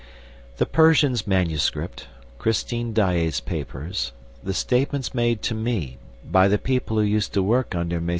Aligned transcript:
The 0.57 0.65
Persian's 0.65 1.27
manuscript, 1.27 2.07
Christine 2.39 2.91
Daae's 2.91 3.39
papers, 3.39 4.13
the 4.43 4.51
statements 4.51 5.13
made 5.13 5.43
to 5.43 5.53
me 5.53 5.99
by 6.25 6.47
the 6.47 6.57
people 6.57 6.97
who 6.97 7.03
used 7.03 7.33
to 7.33 7.43
work 7.43 7.75
under 7.75 7.99
MM. 8.01 8.09